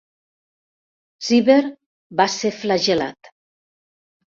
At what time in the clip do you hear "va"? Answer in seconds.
2.23-2.29